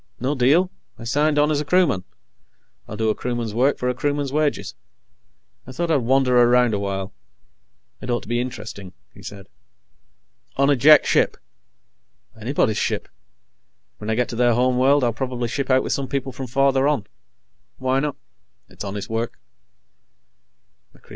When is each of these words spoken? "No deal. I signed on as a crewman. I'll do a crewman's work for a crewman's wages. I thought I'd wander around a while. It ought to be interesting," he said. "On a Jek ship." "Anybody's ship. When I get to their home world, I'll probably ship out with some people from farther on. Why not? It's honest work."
"No 0.19 0.33
deal. 0.33 0.71
I 0.97 1.03
signed 1.03 1.37
on 1.37 1.51
as 1.51 1.61
a 1.61 1.65
crewman. 1.65 2.03
I'll 2.87 2.97
do 2.97 3.11
a 3.11 3.13
crewman's 3.13 3.53
work 3.53 3.77
for 3.77 3.87
a 3.87 3.93
crewman's 3.93 4.33
wages. 4.33 4.73
I 5.67 5.71
thought 5.71 5.91
I'd 5.91 5.97
wander 5.97 6.41
around 6.41 6.73
a 6.73 6.79
while. 6.79 7.13
It 8.01 8.09
ought 8.09 8.21
to 8.23 8.27
be 8.27 8.41
interesting," 8.41 8.93
he 9.13 9.21
said. 9.21 9.45
"On 10.57 10.71
a 10.71 10.75
Jek 10.75 11.05
ship." 11.05 11.37
"Anybody's 12.35 12.77
ship. 12.79 13.09
When 13.99 14.09
I 14.09 14.15
get 14.15 14.27
to 14.29 14.35
their 14.35 14.55
home 14.55 14.79
world, 14.79 15.03
I'll 15.03 15.13
probably 15.13 15.47
ship 15.47 15.69
out 15.69 15.83
with 15.83 15.93
some 15.93 16.07
people 16.07 16.31
from 16.31 16.47
farther 16.47 16.87
on. 16.87 17.05
Why 17.77 17.99
not? 17.99 18.15
It's 18.69 18.83
honest 18.83 19.07
work." 19.07 19.37